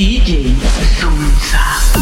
[0.00, 0.56] DJ
[0.96, 1.99] Sunza.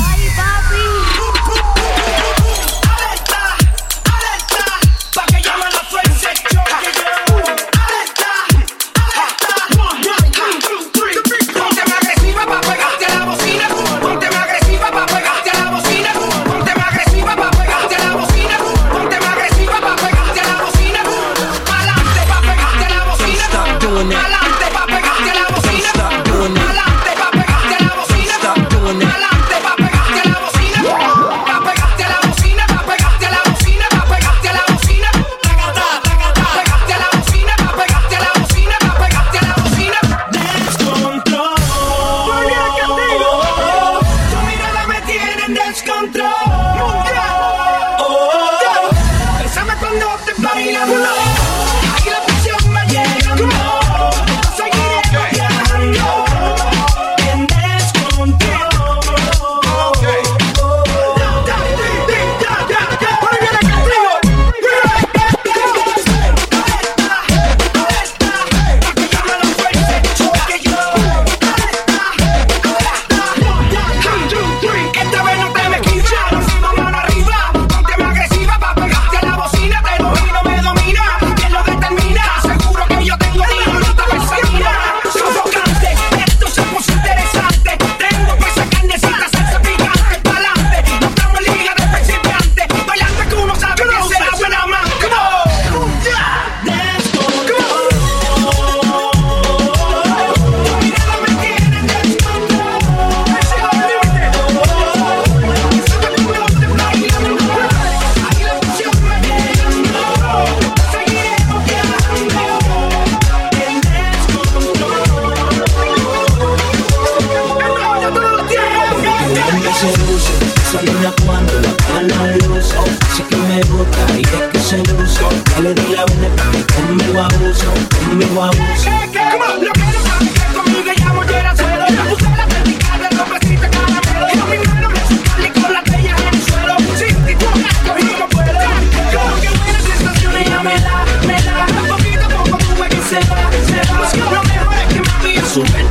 [145.59, 145.88] you.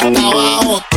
[0.00, 0.95] hasta abajo.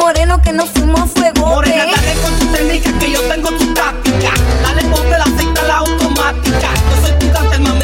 [0.00, 1.46] moreno que nos fuimos fuego.
[1.46, 4.32] Morena, dale con tu técnica que yo tengo tu táctica.
[4.62, 6.68] Dale, ponte la cinta la automática.
[6.90, 7.79] Yo soy tu cantante, mamá.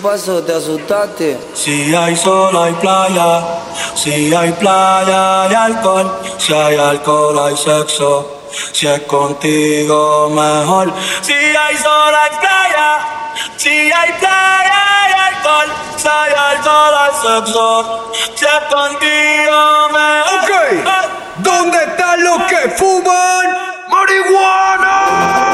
[0.00, 1.38] ¿Te asustaste?
[1.52, 3.44] Si hay sol hay playa,
[3.94, 8.40] si hay playa hay alcohol, si hay alcohol hay sexo,
[8.72, 10.90] si es contigo mejor.
[11.20, 12.98] Si hay sol hay playa,
[13.58, 15.68] si hay playa hay alcohol,
[15.98, 20.40] si hay alcohol hay sexo, si es contigo mejor.
[20.40, 20.50] Ok,
[21.40, 23.54] ¿dónde están los que fuman
[23.90, 25.49] marihuana?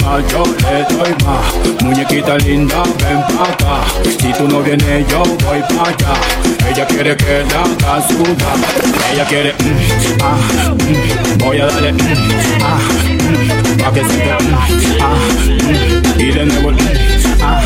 [0.00, 1.82] Yo le doy más.
[1.82, 3.84] Muñequita linda, ven pa' acá.
[4.04, 6.14] Si tú no vienes, yo voy pa' allá.
[6.70, 8.06] Ella quiere que la haga.
[9.12, 10.36] Ella quiere, mm, ah,
[10.74, 11.98] mm, voy a darle, mm,
[12.62, 12.78] ah,
[13.20, 14.30] mm, pa' que se
[15.00, 15.14] ah,
[16.16, 16.70] mm, y de nuevo,
[17.42, 17.62] ah,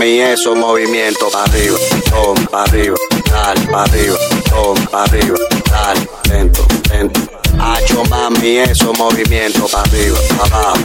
[0.00, 1.76] mami, eso movimiento pa' arriba,
[2.08, 2.96] toma, pa' arriba,
[3.30, 4.16] dale, pa' arriba,
[4.48, 5.36] toma, pa' arriba,
[5.70, 7.20] dale, lento, lento.
[7.58, 10.78] Hacho mami, eso movimiento pa' arriba, abajo.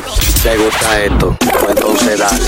[0.43, 1.37] ¿Te gusta esto?
[1.39, 2.39] Pues entonces dale.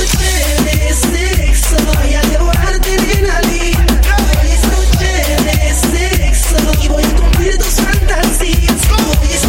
[6.89, 8.87] voy a a cumplir tus fantasías.
[8.89, 9.46] Voy